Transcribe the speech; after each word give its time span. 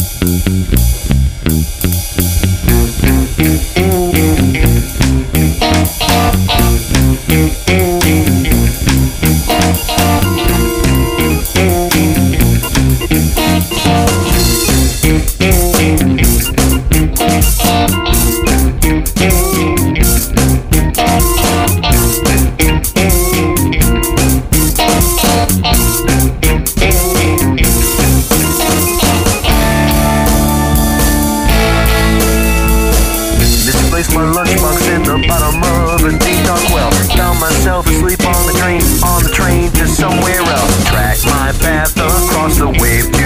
Mm-hmm. 0.00 0.59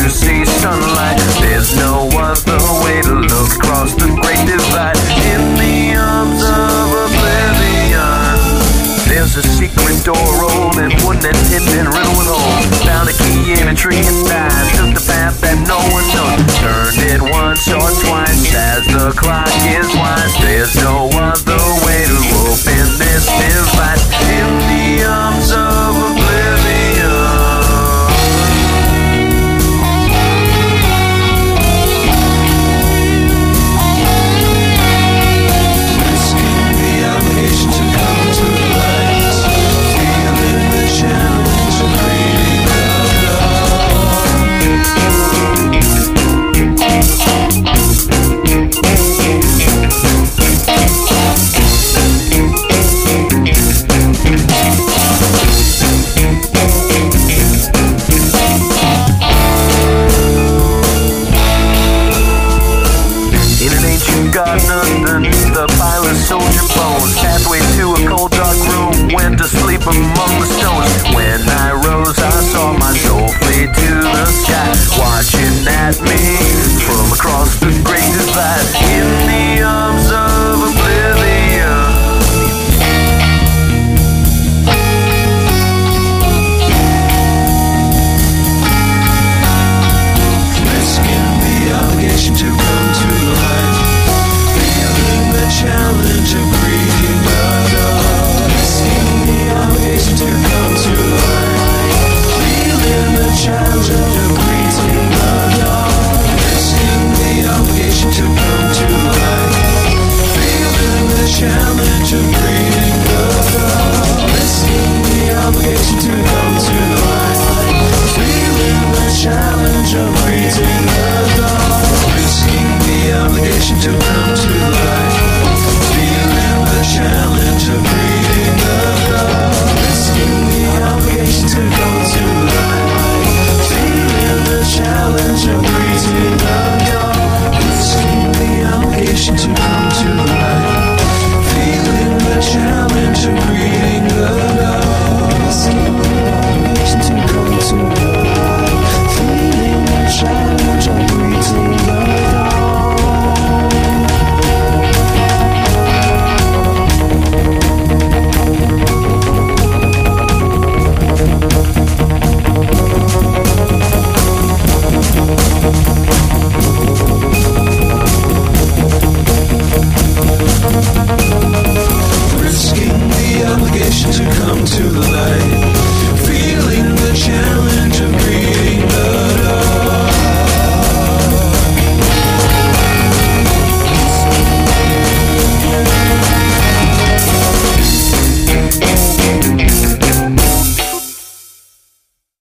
To 0.04 0.10
see 0.10 0.44
sunlight. 0.44 1.18
There's 1.40 1.74
no 1.76 1.93